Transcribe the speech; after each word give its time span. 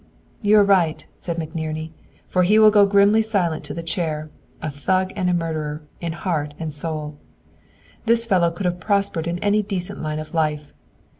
"You 0.41 0.57
are 0.57 0.63
right," 0.63 1.05
said 1.13 1.37
McNerney; 1.37 1.91
"for 2.25 2.41
he 2.41 2.57
will 2.57 2.71
go 2.71 2.87
grimly 2.87 3.21
silent 3.21 3.63
to 3.65 3.73
the 3.75 3.83
chair, 3.83 4.31
a 4.59 4.71
thug 4.71 5.13
and 5.15 5.29
a 5.29 5.33
murderer, 5.35 5.83
in 5.99 6.13
heart 6.13 6.55
and 6.57 6.73
soul. 6.73 7.19
"This 8.07 8.25
fellow 8.25 8.49
could 8.49 8.65
have 8.65 8.79
prospered 8.79 9.27
in 9.27 9.37
any 9.43 9.61
decent 9.61 10.01
line 10.01 10.17
of 10.17 10.33
life! 10.33 10.73